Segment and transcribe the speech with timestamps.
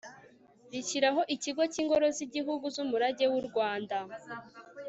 [0.71, 3.97] rishyiraho ikigo cy'ingoro z'igihugu z'umurage w'u rwanda